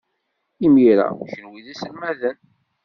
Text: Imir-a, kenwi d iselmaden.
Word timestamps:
Imir-a, 0.65 1.07
kenwi 1.31 1.59
d 1.65 1.67
iselmaden. 1.73 2.37